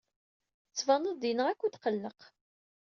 [0.65, 2.19] Tettbaneḍ-d yenɣa-k utqelleq.